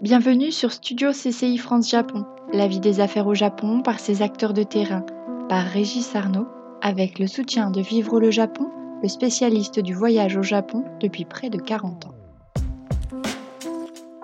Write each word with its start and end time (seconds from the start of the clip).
Bienvenue 0.00 0.50
sur 0.50 0.72
Studio 0.72 1.12
CCI 1.12 1.58
France 1.58 1.88
Japon, 1.88 2.24
la 2.52 2.66
vie 2.66 2.80
des 2.80 2.98
affaires 2.98 3.28
au 3.28 3.34
Japon 3.34 3.82
par 3.82 4.00
ses 4.00 4.20
acteurs 4.20 4.52
de 4.52 4.64
terrain, 4.64 5.04
par 5.48 5.64
Régis 5.64 6.16
Arnaud, 6.16 6.48
avec 6.80 7.20
le 7.20 7.28
soutien 7.28 7.70
de 7.70 7.80
Vivre 7.80 8.18
le 8.18 8.32
Japon, 8.32 8.68
le 9.00 9.08
spécialiste 9.08 9.78
du 9.78 9.94
voyage 9.94 10.36
au 10.36 10.42
Japon 10.42 10.84
depuis 11.00 11.24
près 11.24 11.50
de 11.50 11.58
40 11.58 12.06
ans. 12.06 12.14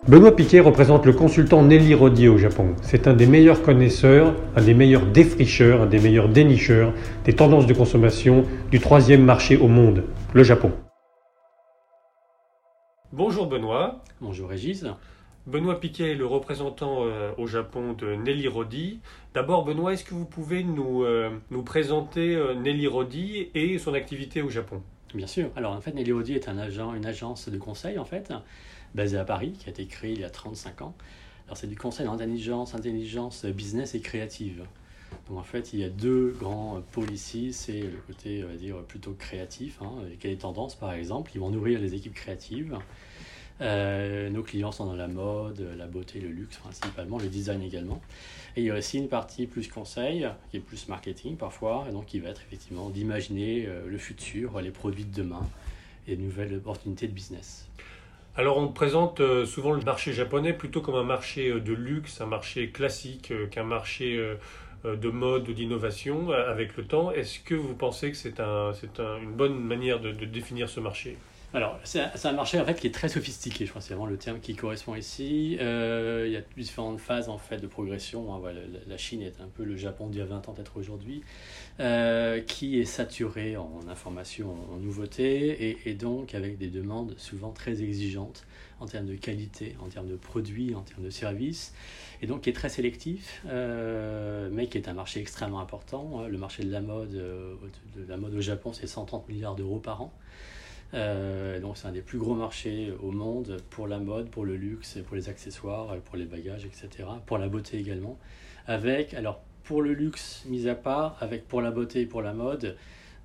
Benoît 0.09 0.35
Piquet 0.35 0.59
représente 0.59 1.07
le 1.07 1.13
consultant 1.13 1.63
Nelly 1.63 1.95
Rodier 1.95 2.29
au 2.29 2.39
Japon. 2.39 2.75
C'est 2.83 3.07
un 3.07 3.15
des 3.15 3.27
meilleurs 3.27 3.63
connaisseurs, 3.63 4.35
un 4.57 4.63
des 4.63 4.75
meilleurs 4.75 5.07
défricheurs, 5.07 5.83
un 5.83 5.87
des 5.87 6.01
meilleurs 6.01 6.29
dénicheurs 6.29 6.93
des 7.25 7.35
tendances 7.35 7.67
de 7.67 7.75
consommation 7.75 8.45
du 8.71 8.81
troisième 8.81 9.23
marché 9.23 9.57
au 9.57 9.69
monde, 9.69 10.05
le 10.33 10.43
Japon. 10.43 10.73
Bonjour 13.13 13.47
Benoît. 13.47 14.03
Bonjour 14.21 14.49
Régis. 14.49 14.85
Benoît 15.49 15.81
Piquet 15.81 16.13
est 16.13 16.15
le 16.15 16.27
représentant 16.27 17.07
euh, 17.07 17.33
au 17.39 17.47
Japon 17.47 17.95
de 17.95 18.15
Nelly 18.15 18.49
Rodi. 18.49 19.01
D'abord, 19.33 19.65
Benoît, 19.65 19.95
est-ce 19.95 20.05
que 20.05 20.13
vous 20.13 20.27
pouvez 20.27 20.63
nous, 20.63 21.05
euh, 21.05 21.31
nous 21.51 21.63
présenter 21.63 22.37
euh, 22.37 22.55
Nelly 22.55 22.87
Rodi 22.87 23.49
et 23.55 23.79
son 23.79 23.95
activité 23.95 24.43
au 24.43 24.51
Japon? 24.51 24.83
Bien 25.15 25.27
sûr. 25.27 25.49
Alors, 25.57 25.73
en 25.73 25.81
fait, 25.81 25.95
Nelly 25.95 26.13
Rodi 26.13 26.35
est 26.35 26.51
un 26.51 26.59
agent, 26.59 26.93
une 26.93 27.07
agence 27.07 27.49
de 27.49 27.57
conseil, 27.57 27.99
en 27.99 28.05
fait, 28.05 28.31
basée 28.95 29.17
à 29.17 29.25
Paris, 29.25 29.53
qui 29.59 29.69
a 29.69 29.71
été 29.71 29.87
créée 29.87 30.13
il 30.13 30.21
y 30.21 30.25
a 30.25 30.29
35 30.29 30.83
ans. 30.83 30.95
Alors, 31.47 31.57
c'est 31.57 31.67
du 31.67 31.79
conseil 31.79 32.07
en 32.09 32.13
intelligence, 32.13 32.75
intelligence 32.75 33.47
business 33.47 33.95
et 33.95 34.01
créative. 34.01 34.67
Donc, 35.31 35.39
en 35.39 35.45
fait, 35.45 35.73
il 35.73 35.79
y 35.79 35.85
a 35.85 35.89
deux 35.89 36.37
grands 36.39 36.83
pôles 36.93 37.11
ici. 37.11 37.55
C'est 37.55 37.81
le 37.81 37.99
côté, 38.07 38.45
on 38.45 38.49
va 38.49 38.57
dire, 38.57 38.77
plutôt 38.83 39.15
créatif. 39.19 39.79
Hein, 39.81 39.93
quelles 40.21 40.37
tendances, 40.37 40.75
par 40.75 40.93
exemple? 40.93 41.31
Ils 41.35 41.41
vont 41.41 41.49
nourrir 41.49 41.81
les 41.81 41.95
équipes 41.95 42.13
créatives. 42.13 42.77
Euh, 43.61 44.31
nos 44.31 44.43
clients 44.43 44.71
sont 44.71 44.87
dans 44.87 44.97
la 44.97 45.09
mode, 45.09 45.67
la 45.77 45.87
beauté, 45.87 46.21
le 46.21 46.29
luxe 46.29 46.57
principalement, 46.59 47.19
le 47.19 47.29
design 47.29 47.63
également. 47.63 48.01
Et 48.57 48.61
il 48.61 48.67
y 48.67 48.71
a 48.71 48.75
aussi 48.75 48.99
une 48.99 49.09
partie 49.09 49.47
plus 49.47 49.69
conseil, 49.69 50.29
qui 50.51 50.59
est 50.59 50.61
plus 50.61 50.89
marketing 50.89 51.37
parfois, 51.37 51.87
et 51.89 51.93
donc 51.93 52.07
qui 52.07 52.21
va 52.21 52.29
être 52.31 52.43
effectivement 52.47 52.89
d'imaginer 52.91 53.67
euh, 53.67 53.87
le 53.89 53.99
futur, 53.99 54.61
les 54.61 54.71
produits 54.71 55.05
de 55.05 55.15
demain 55.15 55.47
et 56.07 56.17
de 56.17 56.23
nouvelles 56.23 56.55
opportunités 56.55 57.09
de 57.09 57.13
business. 57.13 57.69
Alors 58.37 58.59
on 58.59 58.69
présente 58.69 59.21
euh, 59.21 59.45
souvent 59.45 59.73
le 59.73 59.83
marché 59.83 60.13
japonais 60.13 60.53
plutôt 60.53 60.81
comme 60.81 60.95
un 60.95 61.03
marché 61.03 61.51
de 61.61 61.73
luxe, 61.73 62.21
un 62.21 62.27
marché 62.27 62.71
classique 62.71 63.33
qu'un 63.51 63.65
marché 63.65 64.37
de 64.85 65.09
mode 65.11 65.49
ou 65.49 65.53
d'innovation 65.53 66.31
avec 66.31 66.77
le 66.77 66.85
temps. 66.85 67.11
Est-ce 67.11 67.41
que 67.41 67.57
vous 67.57 67.75
pensez 67.75 68.13
que 68.13 68.17
c'est 68.17 68.39
un, 68.39 68.73
une 69.21 69.33
bonne 69.33 69.59
manière 69.59 69.99
de 69.99 70.13
définir 70.25 70.69
ce 70.69 70.79
marché? 70.79 71.19
Alors, 71.55 71.81
c'est 71.83 72.27
un 72.27 72.33
marché 72.33 72.61
en 72.61 72.67
fait 72.67 72.79
qui 72.79 72.89
est 72.89 72.95
très 72.95 73.09
sophistiqué, 73.09 73.65
je 73.65 73.71
crois, 73.71 73.81
c'est 73.81 73.95
vraiment 73.95 74.05
le 74.05 74.19
terme 74.19 74.39
qui 74.39 74.55
correspond 74.55 74.95
ici. 74.95 75.57
Euh, 75.61 76.25
il 76.27 76.33
y 76.33 76.37
a 76.37 76.43
différentes 76.59 77.01
phases 77.01 77.31
en 77.31 77.39
fait 77.39 77.57
de 77.57 77.67
progression. 77.67 78.35
Hein. 78.35 78.53
la 78.87 78.97
Chine 78.99 79.23
est 79.23 79.41
un 79.41 79.49
peu 79.49 79.65
le 79.65 79.75
Japon 79.75 80.09
d'il 80.09 80.19
y 80.19 80.23
a 80.23 80.27
20 80.27 80.47
ans, 80.47 80.53
peut-être 80.53 80.77
aujourd'hui, 80.77 81.23
euh, 81.81 82.43
qui 82.43 82.79
est 82.79 82.85
saturé 82.85 83.57
en 83.57 83.81
informations, 83.89 84.55
en 84.75 84.77
nouveautés, 84.77 85.89
et, 85.89 85.95
donc 85.95 86.35
avec 86.35 86.59
des 86.59 86.69
demandes 86.69 87.15
souvent 87.17 87.51
très 87.51 87.83
exigeantes 87.83 88.45
en 88.79 88.87
termes 88.87 89.07
de 89.07 89.17
qualité, 89.17 89.75
en 89.81 89.89
termes 89.89 90.09
de 90.09 90.17
produits, 90.17 90.75
en 90.75 90.83
termes 90.83 91.05
de 91.05 91.11
services, 91.11 91.73
et 92.21 92.27
donc 92.27 92.43
qui 92.43 92.51
est 92.51 92.53
très 92.53 92.69
sélectif, 92.69 93.43
euh, 93.49 94.51
mais 94.53 94.67
qui 94.67 94.77
est 94.77 94.87
un 94.87 94.93
marché 94.93 95.19
extrêmement 95.21 95.61
important. 95.61 96.27
Le 96.29 96.37
marché 96.37 96.63
de 96.63 96.71
la 96.71 96.83
mode, 96.83 97.13
de 97.13 98.07
la 98.07 98.19
mode 98.19 98.35
au 98.35 98.43
Japon, 98.43 98.75
c'est 98.75 98.87
130 98.87 99.27
milliards 99.31 99.57
d'euros 99.57 99.79
par 99.79 100.03
an. 100.03 100.13
Euh, 100.95 101.61
donc 101.61 101.77
c'est 101.77 101.87
un 101.87 101.93
des 101.93 102.03
plus 102.03 102.19
gros 102.19 102.35
marchés 102.35 102.93
au 103.03 103.11
monde 103.11 103.59
pour 103.71 103.87
la 103.87 103.99
mode, 103.99 104.31
pour 104.31 104.45
le 104.45 104.57
luxe, 104.57 104.99
pour 105.07 105.17
les 105.17 105.29
accessoires, 105.29 105.97
pour 106.01 106.17
les 106.17 106.25
bagages, 106.25 106.65
etc. 106.65 107.09
Pour 107.27 107.39
la 107.39 107.49
beauté 107.49 107.79
également. 107.79 108.19
Avec, 108.67 109.15
alors 109.15 109.41
pour 109.65 109.83
le 109.83 109.93
luxe 109.93 110.45
mis 110.47 110.69
à 110.69 110.75
part, 110.75 111.17
avec 111.21 111.47
pour 111.47 111.61
la 111.61 111.71
beauté 111.71 112.01
et 112.03 112.07
pour 112.07 112.23
la 112.23 112.33
mode, 112.33 112.77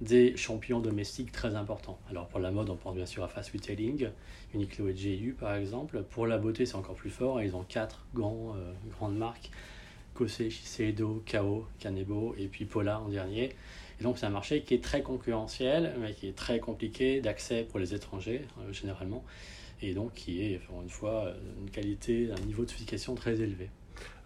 des 0.01 0.35
champions 0.35 0.79
domestiques 0.79 1.31
très 1.31 1.55
importants. 1.55 1.99
Alors 2.09 2.27
pour 2.27 2.39
la 2.39 2.51
mode, 2.51 2.69
on 2.69 2.75
pense 2.75 2.95
bien 2.95 3.05
sûr 3.05 3.23
à 3.23 3.29
Fast 3.29 3.51
Retailing, 3.51 4.09
Uniqlo 4.53 4.89
et 4.89 4.93
GU 4.93 5.35
par 5.39 5.55
exemple. 5.55 6.03
Pour 6.09 6.27
la 6.27 6.37
beauté, 6.37 6.65
c'est 6.65 6.75
encore 6.75 6.95
plus 6.95 7.09
fort. 7.09 7.41
Ils 7.41 7.55
ont 7.55 7.63
quatre 7.63 8.05
euh, 8.17 8.73
grandes 8.89 9.17
marques 9.17 9.51
Kosei, 10.13 10.49
Shiseido, 10.49 11.23
Kao, 11.25 11.65
Kanebo 11.79 12.35
et 12.37 12.47
puis 12.47 12.65
Pola 12.65 12.99
en 12.99 13.09
dernier. 13.09 13.55
Et 13.99 14.03
donc 14.03 14.17
c'est 14.17 14.25
un 14.25 14.31
marché 14.31 14.61
qui 14.61 14.73
est 14.73 14.83
très 14.83 15.01
concurrentiel, 15.01 15.93
mais 15.99 16.13
qui 16.13 16.27
est 16.27 16.35
très 16.35 16.59
compliqué 16.59 17.21
d'accès 17.21 17.65
pour 17.69 17.79
les 17.79 17.93
étrangers 17.93 18.45
euh, 18.59 18.73
généralement, 18.73 19.23
et 19.81 19.93
donc 19.93 20.13
qui 20.13 20.43
est, 20.43 20.61
encore 20.69 20.81
une 20.81 20.89
fois, 20.89 21.25
euh, 21.25 21.33
une 21.61 21.69
qualité, 21.69 22.29
un 22.35 22.45
niveau 22.45 22.63
de 22.63 22.69
sophistication 22.69 23.15
très 23.15 23.39
élevé. 23.41 23.69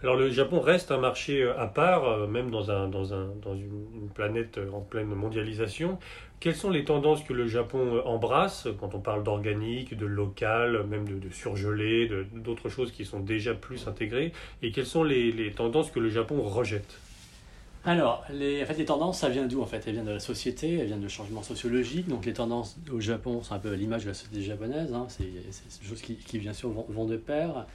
Alors 0.01 0.15
le 0.15 0.29
Japon 0.29 0.61
reste 0.61 0.91
un 0.91 0.99
marché 0.99 1.43
euh, 1.43 1.59
à 1.59 1.67
part, 1.67 2.27
même 2.27 2.49
dans, 2.49 2.71
un, 2.71 2.87
dans, 2.87 3.13
un, 3.13 3.29
dans 3.41 3.55
une, 3.55 4.09
planète 4.15 4.59
en 4.73 4.81
pleine 4.81 5.13
mondialisation. 5.13 5.99
Quelles 6.39 6.55
sont 6.55 6.69
les 6.69 6.85
tendances 6.85 7.23
que 7.23 7.33
le 7.33 7.47
Japon 7.47 8.01
embrasse 8.05 8.67
quand 8.79 8.95
on 8.95 8.99
parle 8.99 9.23
d'organique, 9.23 9.97
de 9.97 10.05
local, 10.05 10.83
même 10.87 11.07
de, 11.07 11.15
de 11.15 11.29
surgelé, 11.31 12.09
d'autres 12.33 12.69
choses 12.69 12.91
qui 12.91 13.05
sont 13.05 13.19
déjà 13.19 13.53
plus 13.53 13.87
intégrées? 13.87 14.31
Et 14.61 14.71
quelles 14.71 14.85
sont 14.85 15.03
les, 15.03 15.31
les 15.31 15.51
tendances 15.51 15.91
que 15.91 15.99
le 15.99 16.09
Japon 16.09 16.41
rejette? 16.41 16.99
Alors, 17.85 18.25
les, 18.31 18.61
en 18.63 18.65
fait, 18.65 18.77
les 18.77 18.85
tendances, 18.85 19.19
ça 19.19 19.29
vient 19.29 19.45
d'où 19.45 19.61
en 19.61 19.65
fait? 19.65 19.83
Elles 19.87 19.93
viennent 19.93 20.05
de 20.05 20.11
la 20.11 20.19
société, 20.19 20.73
elles 20.75 20.87
viennent 20.87 21.01
de 21.01 21.07
changement 21.07 21.41
sociologique. 21.41 22.07
Donc 22.07 22.25
les 22.25 22.33
tendances 22.33 22.77
au 22.91 22.99
Japon 22.99 23.43
sont 23.43 23.55
un 23.55 23.59
peu 23.59 23.73
l'image 23.73 24.03
de 24.03 24.09
la 24.09 24.13
société 24.13 24.41
japonaise. 24.41 24.93
Hein. 24.93 25.05
C'est 25.09 25.23
des 25.23 25.87
choses 25.87 26.01
qui, 26.01 26.15
qui, 26.15 26.39
bien 26.39 26.53
sûr, 26.53 26.69
vont, 26.69 27.05
de 27.05 27.17
pair. 27.17 27.65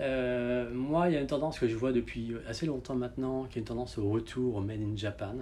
Euh, 0.00 0.70
moi, 0.72 1.08
il 1.08 1.14
y 1.14 1.16
a 1.16 1.20
une 1.20 1.26
tendance 1.26 1.58
que 1.58 1.66
je 1.66 1.74
vois 1.74 1.92
depuis 1.92 2.36
assez 2.48 2.66
longtemps 2.66 2.94
maintenant, 2.94 3.44
qui 3.50 3.58
est 3.58 3.60
une 3.60 3.66
tendance 3.66 3.98
au 3.98 4.08
retour 4.08 4.56
au 4.56 4.60
Made 4.60 4.80
in 4.80 4.96
Japan, 4.96 5.34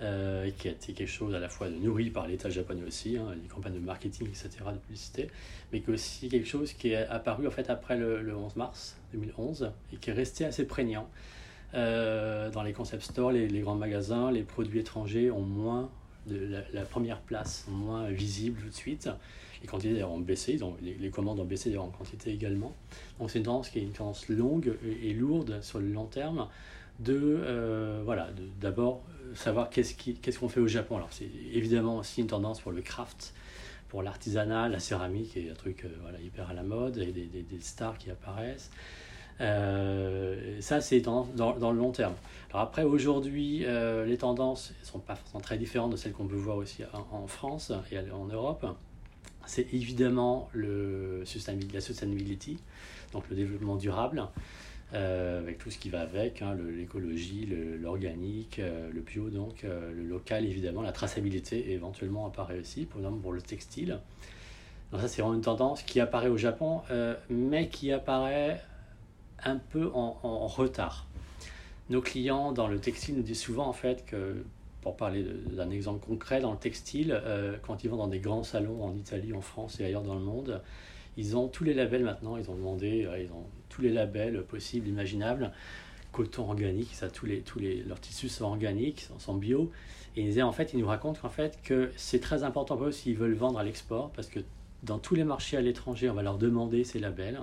euh, 0.00 0.50
qui 0.58 0.66
a 0.66 0.72
été 0.72 0.92
quelque 0.92 1.08
chose 1.08 1.32
à 1.32 1.38
la 1.38 1.48
fois 1.48 1.68
nourri 1.68 2.10
par 2.10 2.26
l'État 2.26 2.50
japonais 2.50 2.82
aussi, 2.84 3.16
hein, 3.16 3.28
les 3.40 3.48
campagnes 3.48 3.74
de 3.74 3.78
marketing, 3.78 4.26
etc., 4.26 4.48
de 4.72 4.78
publicité, 4.78 5.30
mais 5.72 5.80
qui 5.80 5.90
est 5.90 5.94
aussi 5.94 6.28
quelque 6.28 6.48
chose 6.48 6.72
qui 6.72 6.88
est 6.88 7.06
apparu 7.06 7.46
en 7.46 7.52
fait 7.52 7.70
après 7.70 7.96
le, 7.96 8.22
le 8.22 8.34
11 8.34 8.56
mars 8.56 8.96
2011 9.12 9.70
et 9.92 9.96
qui 9.98 10.10
est 10.10 10.14
resté 10.14 10.44
assez 10.44 10.66
prégnant. 10.66 11.08
Euh, 11.74 12.50
dans 12.50 12.62
les 12.62 12.72
concept 12.72 13.02
stores, 13.02 13.32
les, 13.32 13.60
grands 13.60 13.74
magasins, 13.74 14.30
les 14.30 14.42
produits 14.42 14.80
étrangers 14.80 15.30
ont 15.30 15.42
moins 15.42 15.90
la, 16.28 16.82
première 16.82 17.20
place, 17.20 17.66
moins 17.68 18.08
visible 18.10 18.60
tout 18.60 18.68
de 18.68 18.74
suite. 18.74 19.08
Les 19.62 19.68
quantités 19.68 20.02
ont 20.04 20.18
baissé, 20.18 20.58
les, 20.82 21.10
commandes 21.10 21.40
ont 21.40 21.44
baissé 21.44 21.76
en 21.76 21.88
quantité 21.88 22.30
également. 22.30 22.74
Donc 23.18 23.30
c'est 23.30 23.38
une 23.38 23.44
tendance 23.44 23.70
qui 23.70 23.78
est 23.78 23.82
une 23.82 23.92
tendance 23.92 24.28
longue 24.28 24.76
et, 25.02 25.12
lourde 25.12 25.60
sur 25.62 25.78
le 25.78 25.88
long 25.88 26.06
terme 26.06 26.48
de 26.98 27.14
euh, 27.44 28.00
voilà 28.06 28.30
d'abord 28.58 29.02
savoir 29.34 29.68
qu'est-ce 29.68 30.38
qu'on 30.38 30.48
fait 30.48 30.60
au 30.60 30.68
Japon. 30.68 30.96
Alors 30.96 31.12
c'est 31.12 31.28
évidemment 31.52 31.98
aussi 31.98 32.20
une 32.20 32.26
tendance 32.26 32.60
pour 32.60 32.72
le 32.72 32.80
craft, 32.80 33.34
pour 33.88 34.02
l'artisanat, 34.02 34.68
la 34.68 34.78
céramique 34.78 35.36
est 35.36 35.50
un 35.50 35.54
truc 35.54 35.84
euh, 35.84 35.88
voilà, 36.02 36.20
hyper 36.20 36.50
à 36.50 36.54
la 36.54 36.62
mode 36.62 36.98
et 36.98 37.12
des, 37.12 37.26
des 37.26 37.60
stars 37.60 37.98
qui 37.98 38.10
apparaissent. 38.10 38.70
Euh, 39.40 40.56
ça, 40.60 40.80
c'est 40.80 41.00
dans, 41.00 41.26
le 41.36 41.76
long 41.76 41.92
terme. 41.92 42.14
Alors 42.50 42.62
après, 42.62 42.84
aujourd'hui, 42.84 43.64
euh, 43.64 44.04
les 44.06 44.16
tendances 44.16 44.72
ne 44.80 44.86
sont 44.86 44.98
pas 44.98 45.14
forcément 45.14 45.40
très 45.40 45.58
différentes 45.58 45.92
de 45.92 45.96
celles 45.96 46.12
qu'on 46.12 46.26
peut 46.26 46.36
voir 46.36 46.56
aussi 46.56 46.82
en, 47.12 47.26
France 47.26 47.72
et 47.90 47.98
en 48.10 48.26
Europe. 48.26 48.66
C'est 49.46 49.72
évidemment 49.74 50.48
le 50.52 51.20
la 51.72 51.80
sustainability, 51.80 52.58
donc 53.12 53.28
le 53.30 53.36
développement 53.36 53.76
durable, 53.76 54.26
euh, 54.94 55.38
avec 55.38 55.58
tout 55.58 55.70
ce 55.70 55.78
qui 55.78 55.88
va 55.88 56.00
avec, 56.00 56.42
hein, 56.42 56.56
l'écologie, 56.76 57.48
l'organique, 57.80 58.60
le 58.92 59.00
bio, 59.02 59.28
donc 59.28 59.62
le 59.64 60.02
local, 60.02 60.46
évidemment, 60.46 60.82
la 60.82 60.92
traçabilité 60.92 61.72
éventuellement 61.72 62.26
apparaît 62.26 62.58
aussi, 62.58 62.86
par 62.86 62.98
exemple 62.98 63.20
pour 63.20 63.32
le 63.32 63.42
textile. 63.42 64.00
Donc 64.90 65.00
ça, 65.00 65.08
c'est 65.08 65.20
vraiment 65.20 65.36
une 65.36 65.42
tendance 65.42 65.82
qui 65.82 66.00
apparaît 66.00 66.28
au 66.28 66.38
Japon, 66.38 66.80
mais 67.28 67.68
qui 67.68 67.92
apparaît 67.92 68.60
un 69.44 69.56
peu 69.56 69.90
en, 69.92 70.46
retard. 70.46 71.06
Nos 71.90 72.00
clients 72.00 72.52
dans 72.52 72.68
le 72.68 72.78
textile 72.78 73.16
nous 73.16 73.22
disent 73.22 73.40
souvent 73.40 73.66
en 73.66 73.72
fait 73.72 74.04
que, 74.06 74.44
pour 74.82 74.96
parler 74.96 75.24
d'un 75.52 75.70
exemple 75.70 76.04
concret, 76.06 76.40
dans 76.40 76.52
le 76.52 76.58
textile, 76.58 77.20
euh, 77.24 77.56
quand 77.62 77.84
ils 77.84 77.90
vont 77.90 77.96
dans 77.96 78.08
des 78.08 78.18
grands 78.18 78.42
salons 78.42 78.84
en 78.84 78.94
Italie, 78.94 79.32
en 79.32 79.40
France 79.40 79.80
et 79.80 79.84
ailleurs 79.84 80.02
dans 80.02 80.14
le 80.14 80.20
monde, 80.20 80.62
ils 81.16 81.36
ont 81.36 81.48
tous 81.48 81.64
les 81.64 81.74
labels 81.74 82.04
maintenant, 82.04 82.36
ils 82.36 82.50
ont 82.50 82.54
demandé, 82.54 83.06
euh, 83.06 83.18
ils 83.18 83.32
ont 83.32 83.44
tous 83.68 83.82
les 83.82 83.90
labels 83.90 84.42
possibles, 84.42 84.88
imaginables, 84.88 85.52
coton 86.12 86.48
organique, 86.48 86.94
ça, 86.94 87.08
tous 87.08 87.26
les, 87.26 87.40
tous 87.40 87.58
les, 87.58 87.82
leurs 87.82 88.00
tissus 88.00 88.28
sont 88.28 88.46
organiques, 88.46 89.08
sont 89.18 89.34
bio. 89.34 89.70
Et 90.16 90.22
ils, 90.22 90.42
en 90.42 90.52
fait, 90.52 90.72
ils 90.72 90.80
nous 90.80 90.86
racontent 90.86 91.20
qu'en 91.20 91.28
fait, 91.28 91.58
que 91.62 91.90
c'est 91.96 92.20
très 92.20 92.42
important 92.42 92.76
pour 92.76 92.86
eux 92.86 92.92
s'ils 92.92 93.16
veulent 93.16 93.34
vendre 93.34 93.58
à 93.58 93.64
l'export, 93.64 94.10
parce 94.12 94.28
que 94.28 94.40
dans 94.82 94.98
tous 94.98 95.14
les 95.14 95.24
marchés 95.24 95.56
à 95.56 95.60
l'étranger, 95.60 96.08
on 96.08 96.14
va 96.14 96.22
leur 96.22 96.38
demander 96.38 96.84
ces 96.84 96.98
labels. 96.98 97.38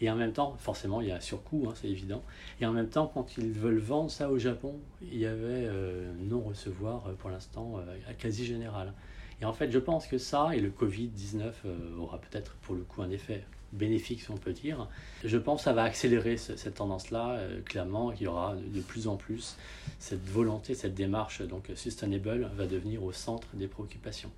Et 0.00 0.10
en 0.10 0.16
même 0.16 0.32
temps, 0.32 0.56
forcément, 0.58 1.00
il 1.00 1.08
y 1.08 1.10
a 1.10 1.16
un 1.16 1.20
surcoût, 1.20 1.66
hein, 1.68 1.74
c'est 1.74 1.88
évident. 1.88 2.22
Et 2.60 2.66
en 2.66 2.72
même 2.72 2.88
temps, 2.88 3.10
quand 3.12 3.36
ils 3.36 3.52
veulent 3.52 3.78
vendre 3.78 4.10
ça 4.10 4.30
au 4.30 4.38
Japon, 4.38 4.74
il 5.02 5.18
y 5.18 5.26
avait 5.26 5.66
euh, 5.66 6.12
non-recevoir 6.28 7.06
euh, 7.06 7.12
pour 7.14 7.30
l'instant 7.30 7.78
euh, 7.78 8.12
quasi 8.18 8.44
général. 8.44 8.92
Et 9.40 9.44
en 9.44 9.52
fait, 9.52 9.70
je 9.70 9.78
pense 9.78 10.06
que 10.06 10.18
ça 10.18 10.50
et 10.54 10.60
le 10.60 10.70
Covid-19 10.70 11.52
aura 11.98 12.18
peut-être 12.18 12.54
pour 12.56 12.74
le 12.74 12.82
coup 12.82 13.02
un 13.02 13.10
effet 13.10 13.44
bénéfique, 13.72 14.22
si 14.22 14.30
on 14.30 14.36
peut 14.36 14.52
dire. 14.52 14.88
Je 15.24 15.36
pense 15.36 15.60
que 15.60 15.64
ça 15.64 15.72
va 15.72 15.82
accélérer 15.82 16.36
cette 16.36 16.74
tendance-là. 16.74 17.32
Euh, 17.32 17.60
clairement, 17.62 18.12
il 18.12 18.22
y 18.22 18.26
aura 18.26 18.54
de 18.56 18.80
plus 18.80 19.08
en 19.08 19.16
plus 19.16 19.56
cette 19.98 20.24
volonté, 20.26 20.74
cette 20.74 20.94
démarche 20.94 21.42
donc 21.42 21.70
sustainable 21.74 22.50
va 22.56 22.66
devenir 22.66 23.02
au 23.02 23.12
centre 23.12 23.48
des 23.54 23.66
préoccupations. 23.66 24.30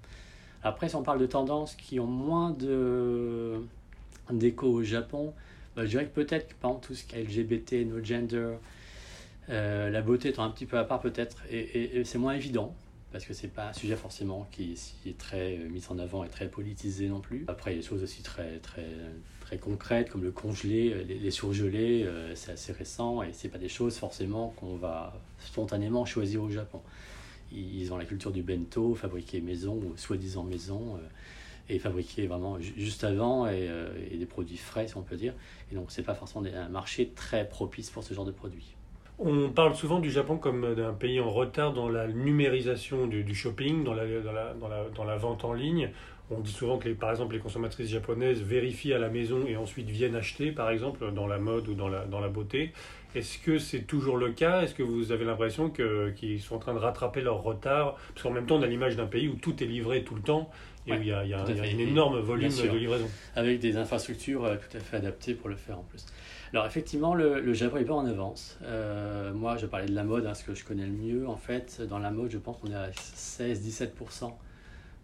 Après, 0.62 0.88
si 0.88 0.96
on 0.96 1.02
parle 1.02 1.20
de 1.20 1.26
tendances 1.26 1.74
qui 1.74 2.00
ont 2.00 2.06
moins 2.06 2.50
de 2.50 3.60
d'écho 4.38 4.66
au 4.66 4.82
Japon, 4.82 5.32
bah, 5.76 5.84
je 5.84 5.90
dirais 5.90 6.06
que 6.06 6.14
peut-être 6.14 6.54
par 6.56 6.80
tout 6.80 6.94
ce 6.94 7.04
qui 7.04 7.16
est 7.16 7.22
LGBT, 7.22 7.86
no 7.86 8.02
gender, 8.02 8.54
euh, 9.48 9.90
la 9.90 10.02
beauté 10.02 10.28
étant 10.28 10.44
un 10.44 10.50
petit 10.50 10.66
peu 10.66 10.78
à 10.78 10.84
part 10.84 11.00
peut-être, 11.00 11.38
et 11.50 12.02
c'est 12.04 12.18
moins 12.18 12.34
évident 12.34 12.74
parce 13.12 13.24
que 13.24 13.34
c'est 13.34 13.48
pas 13.48 13.68
un 13.68 13.72
sujet 13.72 13.96
forcément 13.96 14.46
qui, 14.52 14.78
est 15.06 15.18
très 15.18 15.58
euh, 15.58 15.68
mis 15.68 15.82
en 15.88 15.98
avant 15.98 16.24
et 16.24 16.28
très 16.28 16.48
politisé 16.48 17.08
non 17.08 17.20
plus. 17.20 17.44
Après, 17.48 17.72
il 17.72 17.76
y 17.76 17.78
a 17.78 17.82
des 17.82 17.86
choses 17.86 18.02
aussi 18.02 18.22
très, 18.22 18.58
très, 18.58 18.86
très 19.40 19.58
concrètes 19.58 20.10
comme 20.10 20.22
le 20.22 20.30
congelé, 20.30 20.92
euh, 20.92 21.02
les, 21.02 21.30
surgelés, 21.30 22.04
euh, 22.04 22.34
c'est 22.34 22.52
assez 22.52 22.72
récent 22.72 23.22
et 23.22 23.32
c'est 23.32 23.48
pas 23.48 23.58
des 23.58 23.68
choses 23.68 23.96
forcément 23.96 24.54
qu'on 24.56 24.76
va 24.76 25.12
spontanément 25.40 26.04
choisir 26.04 26.42
au 26.42 26.50
Japon. 26.50 26.80
Ils 27.52 27.92
ont 27.92 27.96
la 27.96 28.04
culture 28.04 28.30
du 28.30 28.42
bento, 28.42 28.94
fabriqué 28.94 29.40
maison 29.40 29.74
ou 29.74 29.96
soi-disant 29.96 30.44
maison. 30.44 31.00
Et 31.70 31.78
fabriqué 31.78 32.26
vraiment 32.26 32.58
juste 32.60 33.04
avant 33.04 33.48
et, 33.48 33.68
et, 34.10 34.16
des 34.16 34.26
produits 34.26 34.56
frais 34.56 34.88
si 34.88 34.96
on 34.96 35.02
peut 35.02 35.16
dire 35.16 35.34
et 35.70 35.74
donc 35.74 35.90
c'est 35.90 36.02
pas 36.02 36.14
forcément 36.14 36.44
un 36.44 36.68
marché 36.68 37.12
très 37.14 37.48
propice 37.48 37.90
pour 37.90 38.02
ce 38.04 38.12
genre 38.12 38.24
de 38.24 38.32
produits 38.32 38.76
on 39.22 39.50
parle 39.50 39.74
souvent 39.74 39.98
du 39.98 40.10
Japon 40.10 40.38
comme 40.38 40.74
d'un 40.74 40.94
pays 40.94 41.20
en 41.20 41.28
retard 41.28 41.74
dans 41.74 41.90
la 41.90 42.06
numérisation 42.06 43.06
du, 43.06 43.34
shopping, 43.34 43.84
dans 43.84 43.92
la, 43.92 44.04
dans, 44.06 45.04
la, 45.04 45.16
vente 45.16 45.44
en 45.44 45.52
ligne. 45.52 45.90
On 46.30 46.40
dit 46.40 46.50
souvent 46.50 46.78
que, 46.78 46.88
les, 46.88 46.94
par 46.94 47.10
exemple, 47.10 47.34
les 47.34 47.40
consommatrices 47.40 47.90
japonaises 47.90 48.40
vérifient 48.40 48.94
à 48.94 48.98
la 48.98 49.10
maison 49.10 49.44
et 49.46 49.58
ensuite 49.58 49.90
viennent 49.90 50.16
acheter, 50.16 50.52
par 50.52 50.70
exemple, 50.70 51.12
dans 51.12 51.26
la 51.26 51.38
mode 51.38 51.68
ou 51.68 51.74
dans 51.74 51.88
la, 51.88 52.06
dans 52.06 52.20
la 52.20 52.28
beauté. 52.28 52.72
Est-ce 53.14 53.38
que 53.38 53.58
c'est 53.58 53.82
toujours 53.82 54.16
le 54.16 54.30
cas? 54.30 54.62
Est-ce 54.62 54.74
que 54.74 54.82
vous 54.82 55.12
avez 55.12 55.26
l'impression 55.26 55.68
qu'ils 55.68 56.40
sont 56.40 56.54
en 56.54 56.60
train 56.60 56.72
de 56.72 56.78
rattraper 56.78 57.20
leur 57.20 57.42
retard? 57.42 57.96
Parce 58.14 58.22
qu'en 58.22 58.30
même 58.30 58.46
temps, 58.46 58.56
on 58.56 58.62
a 58.62 58.66
l'image 58.66 58.96
d'un 58.96 59.06
pays 59.06 59.28
où 59.28 59.34
tout 59.34 59.62
est 59.62 59.66
livré 59.66 60.02
tout 60.02 60.14
le 60.14 60.22
temps 60.22 60.48
et 60.94 60.98
où 60.98 61.02
il 61.02 61.08
y 61.08 61.12
a, 61.12 61.24
il 61.24 61.30
y 61.30 61.34
a, 61.34 61.40
un 61.40 61.78
énorme 61.78 62.20
volume 62.20 62.50
de 62.50 62.76
livraison. 62.76 63.08
Avec 63.36 63.60
des 63.60 63.76
infrastructures 63.76 64.44
euh, 64.44 64.56
tout 64.56 64.76
à 64.76 64.80
fait 64.80 64.96
adaptées 64.96 65.34
pour 65.34 65.48
le 65.48 65.56
faire 65.56 65.78
en 65.78 65.82
plus. 65.82 66.04
Alors 66.52 66.66
effectivement, 66.66 67.14
le, 67.14 67.52
Japon 67.54 67.76
est 67.76 67.84
pas 67.84 67.94
en 67.94 68.06
avance. 68.06 68.58
Euh, 68.62 69.32
moi, 69.32 69.56
je 69.56 69.66
parlais 69.66 69.86
de 69.86 69.94
la 69.94 70.02
mode, 70.02 70.26
hein, 70.26 70.34
ce 70.34 70.42
que 70.42 70.54
je 70.54 70.64
connais 70.64 70.86
le 70.86 70.92
mieux. 70.92 71.28
En 71.28 71.36
fait, 71.36 71.80
dans 71.88 71.98
la 71.98 72.10
mode, 72.10 72.30
je 72.30 72.38
pense 72.38 72.56
qu'on 72.58 72.72
est 72.72 72.74
à 72.74 72.90
16-17% 72.90 74.32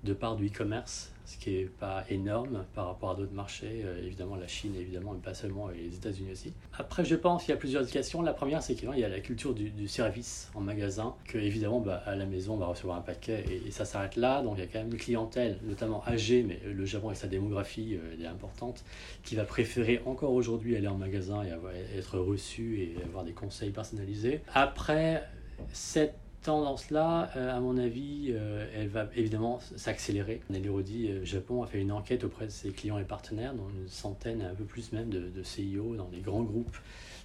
de 0.03 0.13
part 0.13 0.37
du 0.37 0.49
e-commerce, 0.49 1.13
ce 1.27 1.37
qui 1.37 1.51
n'est 1.51 1.65
pas 1.65 2.05
énorme 2.09 2.65
par 2.75 2.87
rapport 2.87 3.11
à 3.11 3.15
d'autres 3.17 3.35
marchés, 3.35 3.83
euh, 3.85 4.07
évidemment 4.07 4.37
la 4.37 4.47
Chine, 4.47 4.75
évidemment, 4.77 5.13
mais 5.13 5.21
pas 5.21 5.35
seulement, 5.35 5.71
et 5.71 5.79
les 5.79 5.97
États-Unis 5.97 6.31
aussi. 6.33 6.53
Après, 6.79 7.05
je 7.05 7.17
pense 7.17 7.43
qu'il 7.43 7.51
y 7.53 7.55
a 7.55 7.59
plusieurs 7.59 7.83
indications. 7.83 8.23
La 8.23 8.33
première, 8.33 8.63
c'est 8.63 8.77
qu'il 8.77 8.89
y 8.97 9.05
a 9.05 9.09
la 9.09 9.21
culture 9.21 9.53
du, 9.53 9.89
service 9.89 10.51
en 10.55 10.61
magasin, 10.61 11.15
que 11.27 11.39
évidemment, 11.39 11.81
bah, 11.81 12.03
à 12.07 12.15
la 12.15 12.27
maison, 12.27 12.55
on 12.55 12.59
va 12.59 12.67
recevoir 12.67 12.99
un 12.99 13.03
paquet 13.03 13.45
et, 13.67 13.71
ça 13.71 13.85
s'arrête 13.85 14.17
là. 14.17 14.41
Donc, 14.43 14.57
il 14.57 14.61
y 14.61 14.65
a 14.65 14.67
quand 14.69 14.79
même 14.79 14.93
une 14.93 14.99
clientèle, 14.99 15.59
notamment 15.65 16.03
âgée, 16.07 16.43
mais 16.45 16.61
le 16.65 16.85
Japon 16.87 17.11
et 17.11 17.15
sa 17.15 17.27
démographie, 17.27 17.97
euh, 17.97 18.15
elle 18.15 18.23
est 18.23 18.29
importante, 18.29 18.85
qui 19.25 19.35
va 19.35 19.45
préférer 19.45 20.01
encore 20.07 20.33
aujourd'hui 20.33 20.77
aller 20.77 20.89
en 20.89 20.97
magasin 20.97 21.43
et 21.45 21.99
être 21.99 22.19
reçu 22.19 22.81
et 22.81 23.03
avoir 23.05 23.25
des 23.25 23.33
conseils 23.33 23.71
personnalisés. 23.71 24.41
Après, 24.55 25.25
cette 25.73 26.15
tendance-là, 26.47 27.31
euh, 27.37 27.57
à 27.57 27.61
mon 27.61 27.77
avis, 27.77 28.29
euh, 28.31 28.67
elle 28.75 28.89
va 28.89 29.09
évidemment 29.17 29.59
s'accélérer. 29.75 30.41
Nelly 30.49 30.69
Rodi, 30.69 31.09
euh, 31.09 31.25
Japon, 31.25 31.63
a 31.65 31.67
fait 31.67 31.81
une 31.81 31.91
enquête 31.91 32.23
auprès 32.23 32.47
de 32.47 32.51
ses 32.51 32.71
clients 32.71 32.99
et 32.99 33.05
partenaires, 33.05 33.53
dont 33.53 33.69
une 33.69 33.89
centaine, 33.89 34.43
un 34.43 34.55
peu 34.55 34.65
plus 34.65 34.93
même, 34.93 35.11
de, 35.11 35.43
CIO 35.43 35.97
dans 35.97 36.09
des 36.09 36.21
grands 36.21 36.45
groupes, 36.45 36.77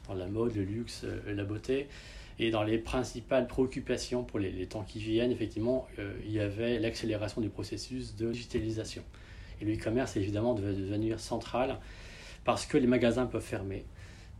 dans 0.07 0.15
la 0.15 0.27
mode, 0.27 0.55
le 0.55 0.63
luxe, 0.63 1.05
la 1.27 1.43
beauté. 1.43 1.87
Et 2.39 2.49
dans 2.49 2.63
les 2.63 2.79
principales 2.79 3.47
préoccupations 3.47 4.23
pour 4.23 4.39
les, 4.39 4.51
les 4.51 4.65
temps 4.65 4.83
qui 4.83 4.99
viennent, 4.99 5.31
effectivement, 5.31 5.87
il 6.25 6.31
y 6.31 6.39
avait 6.39 6.79
l'accélération 6.79 7.41
du 7.41 7.49
processus 7.49 8.15
de 8.15 8.31
digitalisation. 8.31 9.03
Et 9.61 9.65
le 9.65 9.73
e-commerce, 9.75 10.17
évidemment, 10.17 10.55
devait 10.55 10.73
devenir 10.73 11.19
central 11.19 11.77
parce 12.43 12.65
que 12.65 12.77
les 12.77 12.87
magasins 12.87 13.27
peuvent 13.27 13.43
fermer 13.43 13.85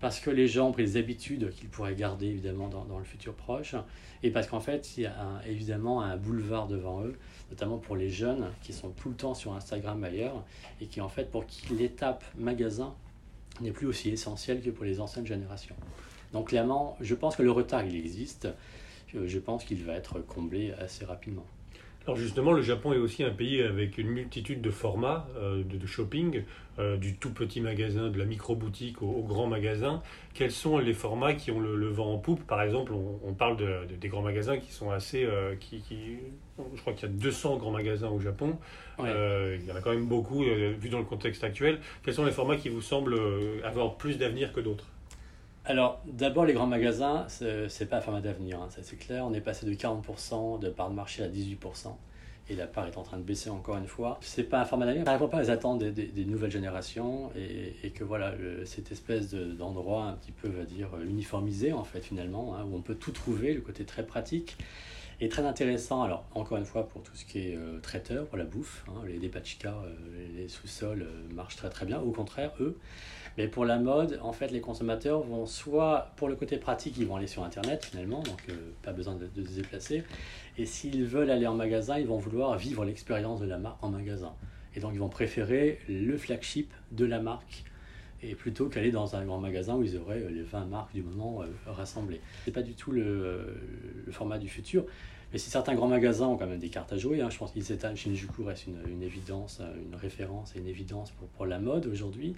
parce 0.02 0.20
que 0.20 0.32
les 0.32 0.48
gens 0.48 0.70
ont 0.70 0.72
pris 0.72 0.84
des 0.84 0.98
habitudes 0.98 1.52
qu'ils 1.52 1.70
pourraient 1.70 1.96
garder 1.96 2.26
évidemment 2.26 2.68
dans, 2.68 2.98
le 2.98 3.06
futur 3.06 3.34
proche, 3.36 3.76
et 4.24 4.32
parce 4.32 4.48
qu'en 4.48 4.60
fait, 4.60 4.98
il 4.98 5.04
y 5.04 5.06
a 5.06 5.42
évidemment 5.48 6.02
un 6.02 6.18
boulevard 6.18 6.68
devant 6.68 7.04
eux, 7.04 7.16
notamment 7.52 7.78
pour 7.78 7.96
les 7.96 8.10
jeunes 8.10 8.48
qui 8.64 8.74
sont 8.74 8.90
tout 8.90 9.10
le 9.10 9.16
temps 9.16 9.36
sur 9.36 9.54
Instagram 9.54 10.04
ailleurs, 10.04 10.44
et 10.82 10.88
qui 10.88 11.02
en 11.02 11.10
fait, 11.10 11.30
pour 11.30 11.46
qui 11.46 11.74
l'étape 11.76 12.24
magasin 12.36 12.94
n'est 13.62 13.72
plus 13.72 13.86
aussi 13.86 14.10
essentielle 14.10 14.62
que 14.62 14.72
pour 14.72 14.86
les 14.86 15.00
anciennes 15.00 15.28
générations. 15.28 15.76
Donc 16.34 16.50
clairement, 16.50 16.98
je 17.00 17.14
pense 17.14 17.36
que 17.36 17.44
le 17.44 17.52
retard, 17.52 17.86
il 17.86 17.96
existe, 17.96 18.48
je 19.14 19.40
pense 19.40 19.64
qu'il 19.64 19.84
va 19.84 19.94
être 19.94 20.20
comblé 20.20 20.72
assez 20.74 21.06
rapidement. 21.06 21.46
Alors 22.08 22.18
justement, 22.18 22.52
le 22.52 22.64
Japon 22.64 22.94
est 22.94 22.98
aussi 22.98 23.24
un 23.24 23.30
pays 23.30 23.62
avec 23.62 24.00
une 24.00 24.08
multitude 24.08 24.60
de 24.62 24.72
formats 24.72 25.28
euh, 25.38 25.64
de, 25.64 25.86
shopping, 25.86 26.44
euh, 26.80 26.98
du 26.98 27.16
tout 27.16 27.32
petit 27.32 27.62
magasin, 27.62 28.10
de 28.10 28.18
la 28.18 28.26
micro-boutique 28.26 29.04
au, 29.04 29.22
grand 29.22 29.46
magasin. 29.46 30.02
Quels 30.34 30.52
sont 30.52 30.80
les 30.80 30.96
formats 30.96 31.34
qui 31.34 31.52
ont 31.52 31.60
le, 31.60 31.88
vent 31.90 32.14
en 32.14 32.18
poupe? 32.18 32.44
Par 32.48 32.64
exemple, 32.64 32.94
on, 32.94 33.34
parle 33.34 33.56
de, 33.58 33.86
des 34.00 34.08
grands 34.08 34.24
magasins 34.24 34.58
qui 34.58 34.72
sont 34.72 34.90
assez... 34.90 35.24
Euh, 35.24 35.56
qui, 35.60 35.84
je 36.58 36.82
crois 36.82 36.94
qu'il 36.94 37.08
y 37.08 37.12
a 37.12 37.16
200 37.16 37.58
grands 37.58 37.72
magasins 37.72 38.10
au 38.10 38.20
Japon. 38.20 38.58
il 38.98 39.64
y 39.68 39.72
en 39.72 39.76
a 39.76 39.82
quand 39.82 39.92
même 39.92 40.08
beaucoup, 40.08 40.44
vu 40.44 40.90
dans 40.90 41.00
le 41.00 41.06
contexte 41.06 41.44
actuel. 41.44 41.80
Quels 42.04 42.16
sont 42.16 42.26
les 42.26 42.32
formats 42.32 42.58
qui 42.58 42.70
vous 42.70 42.82
semblent 42.82 43.20
avoir 43.64 43.98
plus 43.98 44.18
d'avenir 44.18 44.54
que 44.54 44.60
d'autres? 44.60 44.88
Alors, 45.64 46.02
d'abord, 46.06 46.46
les 46.46 46.54
grands 46.54 46.68
magasins, 46.68 47.26
c'est 47.30 47.86
pas 47.86 47.98
un 47.98 48.02
format 48.02 48.22
d'avenir, 48.22 48.60
hein, 48.60 48.70
ça 48.72 48.82
c'est 48.82 48.98
clair. 48.98 49.26
On 49.26 49.34
est 49.34 49.42
passé 49.42 49.66
de 49.66 49.74
40% 49.74 50.60
de 50.60 50.70
part 50.70 50.90
de 50.90 50.96
marché 50.96 51.24
à 51.24 51.28
18%. 51.28 51.96
Et 52.50 52.56
la 52.56 52.66
part 52.66 52.88
est 52.88 52.98
en 52.98 53.04
train 53.04 53.18
de 53.18 53.24
baisser 53.24 53.50
encore 53.50 53.78
une 53.78 53.88
fois. 53.88 54.18
C'est 54.22 54.44
pas 54.44 54.60
un 54.60 54.66
format 54.66 54.86
d'avenir. 54.86 55.06
Ça 55.06 55.14
répond 55.14 55.30
pas 55.30 55.42
aux 55.42 55.50
attentes 55.52 55.80
des, 55.84 56.26
nouvelles 56.26 56.52
générations 56.52 57.32
et, 57.36 57.92
que 57.92 58.04
voilà, 58.04 58.34
cette 58.66 58.92
espèce 58.92 59.34
d'endroit 59.34 60.06
un 60.06 60.14
petit 60.14 60.32
peu, 60.32 60.50
va 60.50 60.64
dire, 60.64 60.90
uniformisé 61.02 61.72
en 61.72 61.84
fait 61.84 62.02
finalement, 62.02 62.56
hein, 62.56 62.66
où 62.70 62.76
on 62.76 62.82
peut 62.82 62.96
tout 62.96 63.12
trouver, 63.12 63.54
le 63.54 63.62
côté 63.62 63.86
très 63.86 64.06
pratique 64.06 64.58
est 65.22 65.30
très 65.30 65.46
intéressant. 65.46 66.04
Alors, 66.04 66.26
encore 66.34 66.58
une 66.58 66.66
fois, 66.66 66.88
pour 66.88 67.04
tout 67.04 67.16
ce 67.16 67.26
qui 67.26 67.40
est 67.40 67.56
euh, 67.56 67.80
traiteur, 67.80 68.26
pour 68.26 68.38
la 68.38 68.44
bouffe, 68.44 68.84
hein, 68.88 69.02
les 69.06 69.20
dépachika, 69.20 69.70
euh, 69.70 69.94
les, 70.36 70.48
sous-sols 70.48 71.04
euh, 71.04 71.34
marchent 71.34 71.56
très 71.56 71.70
très 71.70 71.86
bien. 71.86 72.00
Au 72.00 72.12
contraire, 72.12 72.52
eux. 72.60 72.78
Mais 73.38 73.48
pour 73.48 73.64
la 73.64 73.78
mode, 73.78 74.20
en 74.24 74.34
fait, 74.34 74.50
les 74.52 74.62
consommateurs 74.62 75.22
vont 75.22 75.46
soit, 75.46 76.12
pour 76.18 76.28
le 76.28 76.36
côté 76.36 76.58
pratique, 76.58 76.98
ils 76.98 77.06
vont 77.06 77.16
aller 77.16 77.28
sur 77.28 77.44
Internet 77.44 77.86
finalement, 77.86 78.22
donc 78.24 78.46
pas 78.82 78.92
besoin 78.92 79.16
de, 79.16 79.28
de, 79.34 79.48
se 79.48 79.54
déplacer. 79.54 80.04
Et 80.58 80.66
s'ils 80.66 81.06
veulent 81.06 81.32
aller 81.32 81.48
en 81.48 81.54
magasin, 81.54 81.98
ils 81.98 82.08
vont 82.08 82.18
vouloir 82.18 82.58
vivre 82.58 82.84
l'expérience 82.84 83.40
de 83.40 83.46
la 83.46 83.58
marque 83.58 83.82
en 83.82 83.90
magasin. 83.90 84.34
Et 84.76 84.82
donc, 84.82 84.92
ils 84.94 85.00
vont 85.00 85.08
préférer 85.08 85.80
le 85.88 86.18
flagship 86.18 86.74
de 86.92 87.06
la 87.06 87.22
marque 87.22 87.64
et 88.24 88.36
plutôt 88.36 88.68
qu'aller 88.68 88.92
dans 88.92 89.16
un 89.16 89.26
grand 89.26 89.40
magasin 89.40 89.76
où 89.76 89.84
ils 89.84 89.98
auraient 89.98 90.24
les 90.30 90.44
20 90.44 90.66
marques 90.66 90.94
du 90.94 91.04
moment 91.04 91.44
rassemblées. 91.66 92.22
C'est 92.46 92.52
pas 92.52 92.62
du 92.62 92.74
tout 92.74 92.92
le, 92.92 93.56
le, 94.06 94.12
format 94.12 94.38
du 94.38 94.48
futur. 94.48 94.86
Mais 95.32 95.40
si 95.40 95.50
certains 95.50 95.76
grands 95.76 95.88
magasins 95.88 96.28
ont 96.28 96.38
quand 96.38 96.48
même 96.48 96.60
des 96.60 96.70
cartes 96.70 96.92
à 96.92 96.98
jouer, 96.98 97.22
hein, 97.22 97.30
je 97.30 97.38
pense 97.38 97.52
qu'Isetan 97.52 97.96
Shinjuku 97.96 98.44
reste 98.44 98.68
une, 98.68 98.80
une, 98.92 99.02
évidence, 99.02 99.60
euh, 99.62 99.74
une 99.88 99.96
référence 99.96 100.56
et 100.56 100.60
une 100.60 100.68
évidence 100.68 101.12
pour, 101.12 101.28
pour 101.30 101.46
la 101.46 101.58
mode 101.58 101.86
aujourd'hui. 101.86 102.36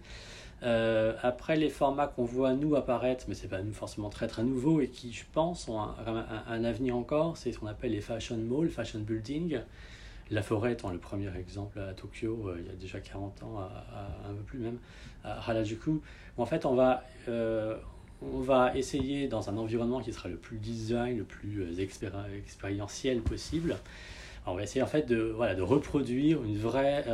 Euh, 0.61 1.13
après, 1.21 1.57
les 1.57 1.69
formats 1.69 2.07
qu'on 2.07 2.23
voit 2.23 2.53
nous 2.53 2.75
apparaître, 2.75 3.25
mais 3.27 3.35
c'est 3.35 3.49
pas 3.49 3.59
forcément 3.73 4.09
très 4.09 4.27
très 4.27 4.43
nouveau 4.43 4.79
et 4.79 4.87
qui, 4.87 5.11
je 5.11 5.25
pense, 5.33 5.67
ont 5.67 5.79
un, 5.81 6.25
un, 6.47 6.63
avenir 6.63 6.95
encore, 6.95 7.35
c'est 7.35 7.51
ce 7.51 7.59
qu'on 7.59 7.67
appelle 7.67 7.91
les 7.91 8.01
fashion 8.01 8.37
malls, 8.37 8.69
fashion 8.69 8.99
building. 8.99 9.59
La 10.33 10.41
forêt 10.41 10.73
étant 10.73 10.89
le 10.89 10.97
premier 10.97 11.29
exemple 11.37 11.79
à 11.79 11.93
Tokyo, 11.93 12.47
euh, 12.47 12.57
il 12.59 12.65
y 12.65 12.69
a 12.71 12.73
déjà 12.73 12.99
40 12.99 13.43
ans, 13.43 13.59
un 14.27 14.33
peu 14.33 14.41
plus 14.41 14.57
même, 14.57 14.79
à 15.23 15.37
Harajuku, 15.37 16.01
en 16.37 16.45
fait 16.47 16.65
on 16.65 16.73
va, 16.73 17.03
euh, 17.27 17.77
on 18.23 18.39
va 18.39 18.75
essayer 18.75 19.27
dans 19.27 19.51
un 19.51 19.57
environnement 19.57 20.01
qui 20.01 20.11
sera 20.11 20.29
le 20.29 20.37
plus 20.37 20.57
design, 20.57 21.19
le 21.19 21.23
plus 21.23 21.61
euh, 21.61 22.27
expérientiel 22.39 23.21
possible. 23.21 23.77
on 24.47 24.55
va 24.55 24.63
essayer 24.63 24.81
en 24.81 24.87
fait 24.87 25.07
de, 25.07 25.31
voilà, 25.35 25.53
de 25.53 25.61
reproduire 25.61 26.43
une 26.43 26.57
vraie, 26.57 27.05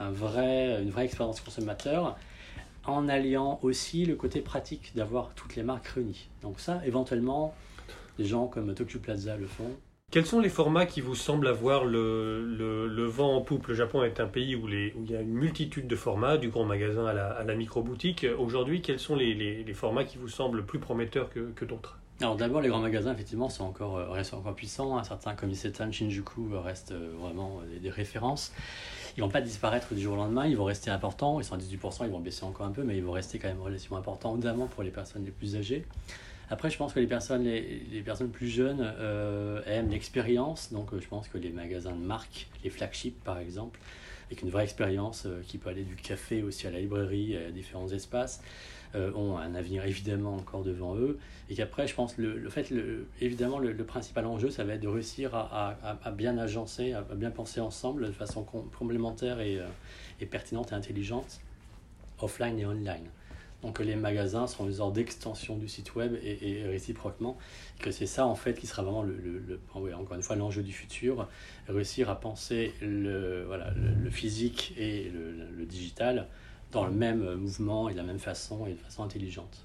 un 0.00 0.10
vrai, 0.10 0.82
une 0.82 0.90
vraie 0.90 1.04
expérience 1.04 1.40
consommateur 1.40 2.18
en 2.84 3.08
alliant 3.08 3.60
aussi 3.62 4.04
le 4.04 4.16
côté 4.16 4.40
pratique 4.40 4.90
d'avoir 4.96 5.32
toutes 5.36 5.54
les 5.54 5.62
marques 5.62 5.86
réunies. 5.86 6.28
Donc 6.42 6.58
ça, 6.58 6.82
éventuellement, 6.84 7.54
des 8.18 8.24
gens 8.24 8.48
comme 8.48 8.74
Tokyo 8.74 8.98
Plaza 8.98 9.36
le 9.36 9.46
font. 9.46 9.76
Quels 10.12 10.26
sont 10.26 10.40
les 10.40 10.50
formats 10.50 10.84
qui 10.84 11.00
vous 11.00 11.14
semblent 11.14 11.48
avoir 11.48 11.86
le, 11.86 12.44
le, 12.44 13.04
vent 13.06 13.34
en 13.34 13.40
poupe? 13.40 13.68
Le 13.68 13.74
Japon 13.74 14.04
est 14.04 14.20
un 14.20 14.26
pays 14.26 14.54
où, 14.54 14.68
il 14.68 15.10
y 15.10 15.16
a 15.16 15.22
une 15.22 15.32
multitude 15.32 15.86
de 15.86 15.96
formats, 15.96 16.36
du 16.36 16.50
grand 16.50 16.66
magasin 16.66 17.06
à 17.06 17.42
la, 17.42 17.54
micro-boutique. 17.54 18.26
Aujourd'hui, 18.38 18.82
quels 18.82 18.98
sont 18.98 19.16
les, 19.16 19.32
les, 19.32 19.72
formats 19.72 20.04
qui 20.04 20.18
vous 20.18 20.28
semblent 20.28 20.66
plus 20.66 20.78
prometteurs 20.78 21.30
que, 21.30 21.50
que 21.52 21.64
d'autres? 21.64 21.98
Alors 22.20 22.36
d'abord, 22.36 22.60
les 22.60 22.68
grands 22.68 22.80
magasins, 22.80 23.14
effectivement, 23.14 23.48
sont 23.48 23.64
encore, 23.64 23.96
euh, 23.96 24.10
restent 24.10 24.34
encore 24.34 24.54
puissants. 24.54 24.98
Hein. 24.98 25.02
Certains, 25.02 25.34
comme 25.34 25.48
Isetan, 25.48 25.90
Shinjuku, 25.90 26.58
restent 26.62 26.92
vraiment 26.92 27.62
des, 27.72 27.78
des 27.78 27.90
références. 27.90 28.52
Ils 29.16 29.22
vont 29.22 29.30
pas 29.30 29.40
disparaître 29.40 29.94
du 29.94 30.02
jour 30.02 30.12
au 30.12 30.16
lendemain, 30.16 30.46
ils 30.46 30.58
vont 30.58 30.64
rester 30.64 30.90
importants. 30.90 31.40
Ils 31.40 31.44
sont 31.44 31.54
à 31.54 31.58
18%, 31.58 32.04
ils 32.04 32.10
vont 32.10 32.20
baisser 32.20 32.44
encore 32.44 32.66
un 32.66 32.72
peu, 32.72 32.82
mais 32.82 32.98
ils 32.98 33.02
vont 33.02 33.12
rester 33.12 33.38
quand 33.38 33.48
même 33.48 33.62
relativement 33.62 33.96
importants, 33.96 34.36
notamment 34.36 34.66
pour 34.66 34.82
les 34.82 34.90
personnes 34.90 35.24
les 35.24 35.30
plus 35.30 35.56
âgées. 35.56 35.86
Après, 36.52 36.68
je 36.68 36.76
pense 36.76 36.92
que 36.92 37.00
les 37.00 37.06
personnes 37.06 37.44
les, 37.44 38.02
personnes 38.04 38.28
plus 38.28 38.46
jeunes 38.46 38.82
euh, 38.98 39.62
aiment 39.64 39.88
l'expérience. 39.88 40.70
Donc, 40.70 40.90
je 40.94 41.08
pense 41.08 41.26
que 41.26 41.38
les 41.38 41.48
magasins 41.48 41.92
de 41.92 42.04
marque, 42.04 42.46
les 42.62 42.68
flagships 42.68 43.18
par 43.24 43.38
exemple, 43.38 43.80
avec 44.26 44.42
une 44.42 44.50
vraie 44.50 44.64
expérience 44.64 45.24
euh, 45.24 45.40
qui 45.46 45.56
peut 45.56 45.70
aller 45.70 45.82
du 45.82 45.96
café 45.96 46.42
aussi 46.42 46.66
à 46.66 46.70
la 46.70 46.80
librairie, 46.80 47.38
à 47.38 47.50
différents 47.50 47.88
espaces, 47.88 48.42
euh, 48.94 49.10
ont 49.14 49.38
un 49.38 49.54
avenir 49.54 49.86
évidemment 49.86 50.34
encore 50.34 50.62
devant 50.62 50.94
eux. 50.94 51.18
Et 51.48 51.54
qu'après, 51.54 51.86
je 51.86 51.94
pense, 51.94 52.18
le, 52.18 52.36
le 52.36 52.50
fait, 52.50 52.70
évidemment, 53.22 53.58
le, 53.58 53.74
principal 53.86 54.26
enjeu, 54.26 54.50
ça 54.50 54.62
va 54.64 54.74
être 54.74 54.82
de 54.82 54.88
réussir 54.88 55.34
à, 55.34 56.10
bien 56.14 56.36
agencer, 56.36 56.92
à, 56.92 57.00
bien 57.14 57.30
penser 57.30 57.60
ensemble 57.60 58.08
de 58.08 58.12
façon 58.12 58.44
complémentaire 58.78 59.40
et 59.40 60.26
pertinente 60.26 60.72
et 60.72 60.74
intelligente, 60.74 61.40
offline 62.20 62.58
et 62.58 62.66
online. 62.66 63.08
Donc 63.62 63.78
les 63.78 63.94
magasins 63.94 64.46
seront 64.46 64.66
une 64.66 64.74
sorte 64.74 64.94
d'extension 64.94 65.56
du 65.56 65.68
site 65.68 65.94
web 65.94 66.16
et, 66.22 66.64
réciproquement. 66.66 67.38
que 67.80 67.90
c'est 67.90 68.06
ça 68.06 68.26
en 68.26 68.34
fait 68.34 68.54
qui 68.54 68.66
sera 68.66 68.82
vraiment 68.82 69.02
le, 69.02 69.16
le, 69.16 69.94
encore 69.94 70.16
une 70.16 70.22
fois 70.22 70.36
l'enjeu 70.36 70.62
du 70.62 70.72
futur, 70.72 71.28
réussir 71.68 72.10
à 72.10 72.18
penser 72.18 72.74
le, 72.80 73.44
voilà, 73.46 73.72
le, 73.76 74.10
physique 74.10 74.74
et 74.76 75.10
le, 75.10 75.64
digital 75.64 76.26
dans 76.72 76.84
le 76.86 76.92
même 76.92 77.34
mouvement 77.34 77.88
et 77.88 77.92
de 77.92 77.98
la 77.98 78.02
même 78.02 78.18
façon 78.18 78.66
et 78.66 78.72
de 78.72 78.78
façon 78.78 79.04
intelligente. 79.04 79.64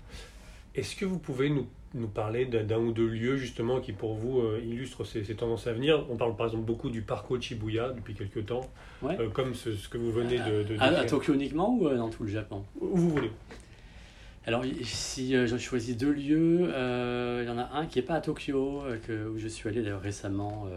Est-ce 0.75 0.95
que 0.95 1.05
vous 1.05 1.17
pouvez 1.17 1.49
nous, 1.49 1.65
nous 1.95 2.07
parler 2.07 2.45
d'un 2.45 2.77
ou 2.77 2.91
deux 2.91 3.07
lieux 3.07 3.35
justement 3.37 3.79
qui 3.79 3.93
pour 3.93 4.13
vous 4.13 4.41
euh, 4.41 4.61
illustrent 4.63 5.05
ces, 5.05 5.23
ces, 5.23 5.33
tendances 5.33 5.65
à 5.65 5.73
venir? 5.73 6.05
On 6.11 6.17
parle 6.17 6.35
par 6.35 6.45
exemple 6.45 6.65
beaucoup 6.65 6.91
du 6.91 7.01
parcours 7.01 7.41
Shibuya 7.41 7.93
depuis 7.93 8.13
quelques 8.13 8.45
temps, 8.45 8.69
euh, 9.03 9.27
comme 9.29 9.55
ce, 9.55 9.73
ce, 9.73 9.89
que 9.89 9.97
vous 9.97 10.11
venez 10.11 10.37
de, 10.37 10.63
de, 10.63 10.79
à, 10.79 10.99
à, 10.99 11.05
Tokyo 11.05 11.33
uniquement 11.33 11.75
ou 11.75 11.87
euh, 11.87 11.97
dans 11.97 12.09
tout 12.09 12.23
le 12.23 12.29
Japon? 12.29 12.63
Où 12.79 12.95
vous 12.95 13.09
voulez. 13.09 13.31
Alors, 14.47 14.63
si 14.81 15.35
euh, 15.35 15.45
je 15.45 15.57
choisis 15.57 15.97
deux 15.97 16.13
lieux, 16.13 16.71
euh, 16.73 17.41
il 17.43 17.49
y 17.49 17.51
en 17.51 17.57
a 17.57 17.69
un 17.73 17.85
qui 17.85 17.99
n'est 17.99 18.05
pas 18.05 18.13
à 18.13 18.21
Tokyo, 18.21 18.81
euh, 18.85 18.97
que, 18.97 19.27
où 19.27 19.37
je 19.37 19.49
suis 19.49 19.67
allé 19.67 19.91
récemment, 19.91 20.67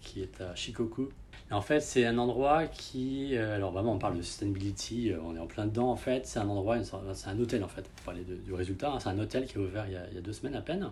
qui 0.00 0.22
est 0.22 0.40
à 0.40 0.56
Shikoku. 0.56 1.08
en 1.52 1.60
fait, 1.60 1.78
c'est 1.78 2.04
un 2.04 2.18
endroit 2.18 2.66
qui. 2.66 3.36
alors, 3.36 3.70
vraiment, 3.70 3.92
on 3.92 3.98
parle 4.00 4.16
de 4.16 4.22
sustainability, 4.22 5.12
on 5.24 5.36
est 5.36 5.38
en 5.38 5.46
plein 5.46 5.66
dedans, 5.66 5.88
en 5.92 5.96
fait. 5.96 6.26
C'est 6.26 6.40
un 6.40 6.48
endroit, 6.48 6.78
c'est 6.82 7.28
un 7.28 7.38
hôtel, 7.38 7.62
en 7.62 7.68
fait, 7.68 7.82
pour 7.82 8.04
parler 8.06 8.24
du 8.24 8.52
résultat. 8.52 8.92
C'est 8.98 9.08
un 9.08 9.18
hôtel 9.20 9.46
qui 9.46 9.54
est 9.54 9.60
ouvert 9.60 9.84
il 9.86 9.92
y, 9.92 9.96
a, 9.96 10.04
il 10.10 10.16
y, 10.16 10.18
a, 10.18 10.20
deux 10.20 10.32
semaines 10.32 10.56
à 10.56 10.62
peine. 10.62 10.90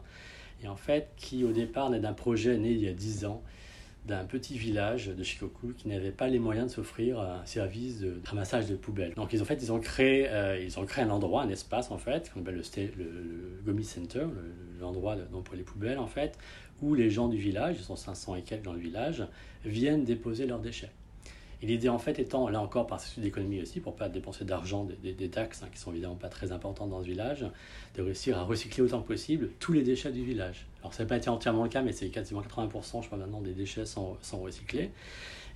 Et 0.63 0.69
en 0.69 0.77
fait, 0.77 1.09
qui 1.17 1.43
au 1.43 1.51
départ 1.51 1.91
naît 1.91 1.99
d'un 1.99 2.13
projet 2.13 2.57
né 2.59 2.71
il 2.71 2.81
y 2.81 2.89
a 2.89 2.93
dix 2.93 3.25
ans 3.25 3.43
d'un 4.11 4.25
petit 4.25 4.59
village 4.59 5.07
de 5.07 5.23
Shikoku 5.23 5.73
qui 5.77 5.89
n'avait 5.89 6.11
pas 6.11 6.29
les 6.29 6.39
moyens 6.39 6.69
de 6.69 6.73
s'offrir 6.73 7.21
un 7.21 7.47
service 7.47 8.01
de 8.01 8.21
ramassage 8.25 8.67
de 8.67 8.77
poubelles. 8.77 9.15
Donc 9.15 9.33
ils, 9.33 9.43
fait, 9.45 9.71
ont 9.71 9.81
créé, 9.81 10.29
euh, 10.29 10.63
ils 10.63 10.79
ont 10.79 10.85
créé 10.85 11.05
un 11.05 11.11
endroit, 11.11 11.43
un 11.43 11.49
espace 11.49 11.91
en 11.91 11.99
fait, 11.99 12.31
qu'on 12.33 12.41
appelle 12.41 12.57
le, 12.57 12.83
le, 12.99 13.05
le, 13.05 13.63
Gomi 13.65 13.85
Center, 13.85 14.27
l'endroit 14.81 15.17
pour 15.45 15.55
les 15.55 15.63
poubelles 15.63 15.99
en 15.99 16.07
fait, 16.07 16.37
où 16.83 16.95
les 16.95 17.11
gens 17.11 17.29
du 17.29 17.39
village, 17.39 17.77
ils 17.79 17.85
sont 17.85 17.97
500 17.97 18.37
et 18.37 18.43
quelques 18.43 18.65
dans 18.65 18.73
le 18.73 18.81
village, 18.81 19.25
viennent 19.65 20.05
déposer 20.05 20.47
leurs 20.47 20.61
déchets. 20.61 20.91
Et 21.63 21.67
l'idée 21.67 21.89
en 21.89 21.99
fait 21.99 22.19
étant, 22.19 22.49
là 22.49 22.61
encore 22.61 22.87
par 22.87 23.01
souci 23.01 23.21
d'économie 23.21 23.61
aussi, 23.61 23.81
pour 23.81 23.95
pas 23.95 24.09
dépenser 24.09 24.45
d'argent, 24.45 24.87
des, 25.03 25.29
taxes 25.29 25.63
hein, 25.63 25.69
qui 25.73 25.79
sont 25.79 25.93
évidemment 25.93 26.15
pas 26.15 26.29
très 26.29 26.53
importantes 26.53 26.91
dans 26.91 27.01
ce 27.01 27.07
village, 27.07 27.45
de 27.97 28.03
réussir 28.03 28.39
à 28.39 28.45
recycler 28.45 28.83
autant 28.83 29.03
que 29.03 29.09
possible 29.09 29.51
tous 29.59 29.73
les 29.73 29.83
déchets 29.83 30.13
du 30.13 30.25
village. 30.25 30.67
Alors 30.81 30.95
ça 30.95 31.03
n'a 31.03 31.09
pas 31.09 31.17
été 31.17 31.29
entièrement 31.29 31.65
le 31.65 31.69
cas, 31.69 31.83
mais 31.83 31.93
c'est 31.93 32.09
quasiment 32.09 32.41
80% 32.41 33.03
je 33.03 33.07
crois 33.07 33.19
maintenant 33.19 33.43
des 33.43 33.53
déchets 33.53 33.85
sont, 33.85 34.17
sont 34.23 34.41
recyclés. 34.41 34.91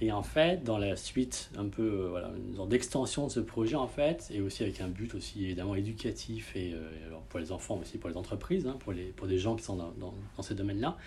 Et 0.00 0.12
en 0.12 0.22
fait, 0.22 0.64
dans 0.64 0.76
la 0.76 0.96
suite 0.96 1.50
un 1.56 1.68
peu 1.68 1.82
euh, 1.82 2.08
voilà, 2.10 2.30
d'extension 2.68 3.26
de 3.26 3.32
ce 3.32 3.40
projet 3.40 3.76
en 3.76 3.86
fait, 3.86 4.28
et 4.32 4.40
aussi 4.40 4.62
avec 4.62 4.80
un 4.80 4.88
but 4.88 5.14
aussi 5.14 5.44
évidemment 5.44 5.74
éducatif 5.74 6.54
et 6.56 6.74
euh, 6.74 6.90
pour 7.28 7.38
les 7.38 7.52
enfants 7.52 7.78
aussi 7.80 7.96
pour 7.96 8.10
les 8.10 8.16
entreprises, 8.16 8.66
hein, 8.66 8.76
pour, 8.80 8.92
les, 8.92 9.14
des 9.26 9.38
gens 9.38 9.56
qui 9.56 9.64
sont 9.64 9.76
dans, 9.76 9.92
dans, 9.92 10.12
dans 10.36 10.42
ces 10.42 10.54
domaines-là, 10.54 10.98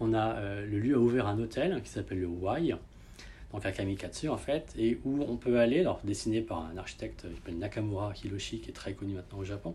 on 0.00 0.14
a 0.14 0.34
euh, 0.36 0.66
le 0.66 0.78
lieu 0.78 0.96
a 0.96 0.98
ouvert 0.98 1.26
un 1.26 1.38
hôtel 1.38 1.80
qui 1.82 1.90
s'appelle 1.90 2.20
le 2.20 2.28
Y 2.28 2.76
donc 3.52 3.66
à 3.66 4.30
en 4.30 4.36
fait, 4.38 4.74
et 4.78 4.98
où 5.04 5.22
on 5.28 5.36
peut 5.36 5.58
aller, 5.58 5.80
alors 5.80 6.00
dessiné 6.04 6.40
par 6.40 6.64
un 6.64 6.76
architecte 6.78 7.26
qui 7.28 7.34
s'appelle 7.34 7.58
Nakamura 7.58 8.14
Hiroshi, 8.24 8.60
qui 8.60 8.70
est 8.70 8.72
très 8.72 8.94
connu 8.94 9.14
maintenant 9.14 9.38
au 9.38 9.44
Japon. 9.44 9.74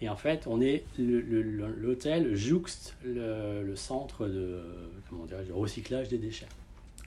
Et 0.00 0.08
en 0.08 0.16
fait, 0.16 0.46
on 0.46 0.60
est 0.60 0.84
l'hôtel 0.98 2.34
jouxte 2.34 2.96
le, 3.04 3.74
centre 3.74 4.26
de 4.26 4.62
comment 5.10 5.26
de 5.26 5.52
recyclage 5.52 6.08
des 6.08 6.18
déchets. 6.18 6.48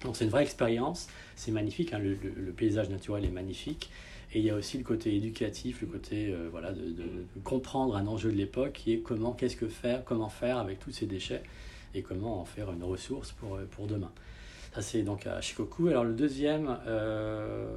Donc 0.03 0.15
c'est 0.15 0.25
une 0.25 0.29
vraie 0.31 0.43
expérience, 0.43 1.07
c'est 1.35 1.51
magnifique, 1.51 1.93
hein, 1.93 1.99
le, 1.99 2.17
le, 2.23 2.51
paysage 2.51 2.89
naturel 2.89 3.23
est 3.25 3.29
magnifique. 3.29 3.89
Et 4.33 4.39
il 4.39 4.45
y 4.45 4.49
a 4.49 4.55
aussi 4.55 4.77
le 4.77 4.83
côté 4.83 5.15
éducatif, 5.15 5.81
le 5.81 5.87
côté 5.87 6.33
euh, 6.33 6.47
voilà, 6.51 6.71
de, 6.71 6.81
de, 6.81 7.25
comprendre 7.43 7.95
un 7.95 8.07
enjeu 8.07 8.31
de 8.31 8.37
l'époque 8.37 8.73
qui 8.73 8.93
est 8.93 8.99
comment, 8.99 9.33
qu'est-ce 9.33 9.57
que 9.57 9.67
faire, 9.67 10.03
comment 10.05 10.29
faire 10.29 10.57
avec 10.57 10.79
tous 10.79 10.91
ces 10.91 11.05
déchets 11.05 11.43
et 11.93 12.01
comment 12.01 12.39
en 12.39 12.45
faire 12.45 12.71
une 12.71 12.83
ressource 12.83 13.31
pour, 13.33 13.59
pour 13.71 13.87
demain. 13.87 14.11
Ça, 14.73 14.81
c'est 14.81 15.03
donc 15.03 15.27
à 15.27 15.41
Shikoku. 15.41 15.89
Alors, 15.89 16.05
le 16.05 16.13
deuxième, 16.13 16.77
euh, 16.87 17.67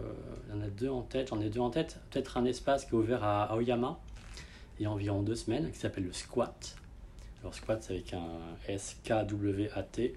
il 0.49 0.55
y 0.55 0.59
en 0.59 0.63
a 0.63 0.69
deux 0.69 0.89
en 0.89 1.03
tête. 1.03 1.29
J'en 1.29 1.41
ai 1.41 1.51
deux 1.51 1.61
en 1.61 1.71
tête. 1.71 1.99
Peut-être 2.11 2.37
un 2.37 2.45
espace 2.45 2.85
qui 2.85 2.93
est 2.93 2.95
ouvert 2.95 3.25
à 3.25 3.45
Aoyama 3.53 3.99
il 4.79 4.85
y 4.85 4.87
a 4.87 4.91
environ 4.91 5.23
deux 5.23 5.35
semaines, 5.37 5.71
qui 5.71 5.79
s'appelle 5.79 6.05
le 6.05 6.13
Squat. 6.13 6.77
Alors, 7.41 7.55
Squat, 7.55 7.83
c'est 7.83 7.95
avec 7.95 8.13
un 8.15 8.27
S-K-W-A-T. 8.69 10.15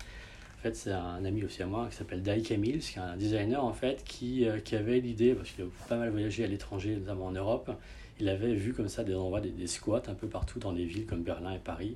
En 0.57 0.61
fait, 0.61 0.75
c'est 0.75 0.91
un 0.91 1.23
ami 1.25 1.43
aussi 1.43 1.61
à 1.61 1.67
moi 1.67 1.87
qui 1.89 1.95
s'appelle 1.95 2.23
Daik 2.23 2.49
Mills, 2.51 2.79
qui 2.79 2.97
est 2.97 3.01
un 3.01 3.15
designer 3.15 3.63
en 3.63 3.73
fait, 3.73 4.03
qui, 4.03 4.47
euh, 4.47 4.59
qui 4.59 4.75
avait 4.75 4.99
l'idée, 4.99 5.35
parce 5.35 5.51
qu'il 5.51 5.63
a 5.63 5.67
pas 5.87 5.97
mal 5.97 6.09
voyagé 6.09 6.43
à 6.43 6.47
l'étranger, 6.47 6.95
notamment 6.95 7.27
en 7.27 7.31
Europe, 7.31 7.71
il 8.19 8.27
avait 8.29 8.55
vu 8.55 8.73
comme 8.73 8.87
ça 8.87 9.03
des 9.03 9.13
endroits, 9.13 9.41
des, 9.41 9.51
des 9.51 9.67
squats 9.67 10.01
un 10.07 10.15
peu 10.15 10.27
partout 10.27 10.57
dans 10.57 10.73
des 10.73 10.85
villes 10.85 11.05
comme 11.05 11.21
Berlin 11.21 11.53
et 11.53 11.59
Paris. 11.59 11.95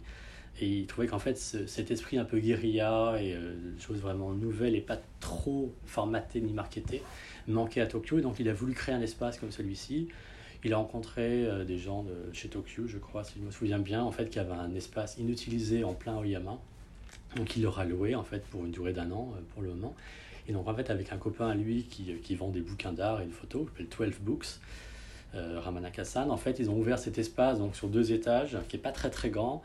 Et 0.60 0.68
il 0.68 0.86
trouvait 0.86 1.08
qu'en 1.08 1.20
fait, 1.20 1.38
cet 1.38 1.92
esprit 1.92 2.18
un 2.18 2.26
peu 2.26 2.40
guérilla 2.40 3.16
et 3.20 3.34
euh, 3.34 3.56
choses 3.80 4.00
vraiment 4.00 4.32
nouvelles 4.32 4.76
et 4.76 4.82
pas 4.82 5.00
trop 5.20 5.74
formatées 5.86 6.42
ni 6.42 6.54
marketées 6.54 7.02
manquait 7.48 7.82
à 7.82 7.88
Tokyo. 7.88 8.20
Et 8.20 8.22
donc, 8.22 8.40
il 8.40 8.50
a 8.50 8.54
voulu 8.54 8.74
créer 8.74 8.94
un 8.94 9.02
espace 9.02 9.40
comme 9.40 9.52
celui-ci. 9.52 10.10
Il 10.64 10.74
a 10.74 10.78
rencontré 10.78 11.46
euh, 11.46 11.64
des 11.64 11.80
gens 11.80 12.04
de 12.04 12.34
chez 12.34 12.48
Tokyo, 12.48 12.86
je 12.86 13.00
crois, 13.00 13.24
si 13.24 13.40
je 13.40 13.46
me 13.46 13.52
souviens 13.52 13.80
bien, 13.80 14.04
en 14.04 14.12
fait, 14.12 14.30
qui 14.30 14.38
avait 14.38 14.52
un 14.52 14.76
espace 14.76 15.18
inutilisé 15.18 15.84
en 15.84 15.94
plein 15.94 16.18
Oyama. 16.18 16.60
Donc, 17.36 17.56
il 17.56 17.64
leur 17.64 17.80
a 17.80 17.86
loué, 17.86 18.14
en 18.14 18.24
fait, 18.24 18.44
pour 18.46 18.66
une 18.66 18.72
durée 18.72 18.94
d'un 18.94 19.10
an, 19.12 19.34
euh, 19.36 19.42
pour 19.54 19.64
le 19.64 19.70
moment. 19.70 19.96
Et 20.48 20.54
donc, 20.54 20.68
en 20.68 20.76
fait, 20.76 20.90
avec 20.90 21.12
un 21.12 21.18
copain 21.18 21.50
à 21.50 21.56
lui 21.56 21.84
qui, 21.84 22.14
qui 22.22 22.36
vend 22.36 22.50
des 22.50 22.62
bouquins 22.62 22.94
d'art 22.94 23.22
et 23.22 23.26
de 23.26 23.32
photos, 23.32 23.68
qui 23.76 23.84
s'appelle 23.84 24.12
12 24.12 24.20
Books, 24.20 24.48
euh, 25.34 25.60
Ramanaka-san, 25.60 26.30
en 26.30 26.38
fait, 26.38 26.60
ils 26.60 26.70
ont 26.70 26.78
ouvert 26.78 27.00
cet 27.00 27.18
espace 27.18 27.60
donc, 27.60 27.76
sur 27.76 27.88
deux 27.88 28.12
étages, 28.12 28.58
qui 28.68 28.76
n'est 28.76 28.82
pas 28.82 28.92
très 28.92 29.10
très 29.10 29.30
grand, 29.30 29.62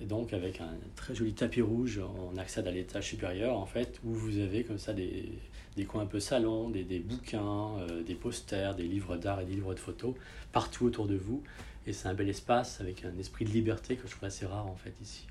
et 0.00 0.04
donc 0.04 0.32
avec 0.32 0.60
un 0.60 0.74
très 0.94 1.14
joli 1.14 1.32
tapis 1.32 1.62
rouge, 1.62 2.00
on 2.32 2.36
accède 2.36 2.66
à 2.68 2.70
l'étage 2.70 3.08
supérieur 3.08 3.56
en 3.56 3.66
fait, 3.66 4.00
où 4.04 4.12
vous 4.12 4.38
avez 4.38 4.62
comme 4.62 4.78
ça 4.78 4.92
des, 4.92 5.30
des 5.76 5.84
coins 5.84 6.02
un 6.02 6.06
peu 6.06 6.20
salon, 6.20 6.68
des, 6.68 6.84
des 6.84 6.98
bouquins, 6.98 7.78
euh, 7.78 8.02
des 8.02 8.14
posters, 8.14 8.74
des 8.74 8.84
livres 8.84 9.16
d'art 9.16 9.40
et 9.40 9.46
des 9.46 9.54
livres 9.54 9.74
de 9.74 9.80
photos 9.80 10.14
partout 10.52 10.84
autour 10.84 11.06
de 11.06 11.16
vous. 11.16 11.42
Et 11.86 11.92
c'est 11.92 12.08
un 12.08 12.14
bel 12.14 12.28
espace 12.28 12.80
avec 12.80 13.04
un 13.04 13.16
esprit 13.18 13.44
de 13.44 13.50
liberté 13.50 13.96
que 13.96 14.06
je 14.06 14.12
trouve 14.12 14.24
assez 14.24 14.44
rare 14.44 14.66
en 14.66 14.76
fait 14.76 14.94
ici. 15.00 15.26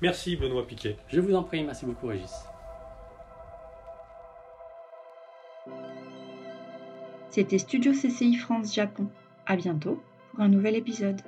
Merci 0.00 0.36
Benoît 0.36 0.66
Piquet. 0.66 0.96
Je 1.08 1.20
vous 1.20 1.34
en 1.34 1.42
prie, 1.42 1.64
merci 1.64 1.86
beaucoup 1.86 2.06
Régis. 2.06 2.32
C'était 7.30 7.58
Studio 7.58 7.92
CCI 7.92 8.36
France 8.36 8.72
Japon. 8.72 9.08
À 9.46 9.56
bientôt 9.56 10.00
pour 10.30 10.40
un 10.40 10.48
nouvel 10.48 10.76
épisode. 10.76 11.20